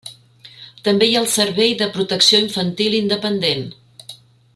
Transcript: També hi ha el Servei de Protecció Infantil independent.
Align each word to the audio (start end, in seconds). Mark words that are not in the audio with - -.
També 0.87 1.09
hi 1.09 1.17
ha 1.17 1.21
el 1.25 1.29
Servei 1.33 1.75
de 1.81 1.89
Protecció 1.97 2.39
Infantil 2.47 2.97
independent. 3.01 3.63